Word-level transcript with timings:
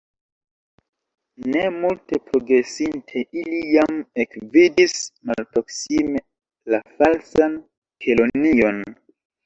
Ne 1.51 1.65
multe 1.75 2.19
progresinte, 2.29 3.23
ili 3.43 3.61
jam 3.75 4.01
ekvidis 4.25 4.99
malproksime 5.31 6.27
la 6.75 6.85
Falsan 6.99 7.65
Kelonion. 8.05 8.87